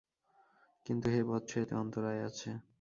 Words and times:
কিন্তু 0.85 1.07
হে 1.09 1.21
বৎস, 1.23 1.51
এতে 1.57 1.73
অন্তরায় 1.75 2.21
আছে। 2.27 2.49